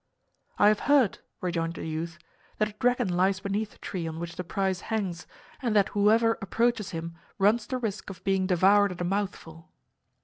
[0.57, 2.17] "I have heard," rejoined the youth,
[2.57, 5.27] "that a dragon lies beneath the tree on which the prize hangs,
[5.61, 9.69] and that whoever approaches him runs the risk of being devoured at a mouthful."